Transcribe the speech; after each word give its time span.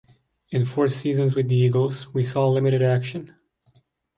In 0.49 0.65
four 0.65 0.89
seasons 0.89 1.35
with 1.35 1.47
the 1.47 1.55
Eagles, 1.55 2.07
he 2.11 2.23
saw 2.23 2.49
limited 2.49 2.81
action. 2.81 3.35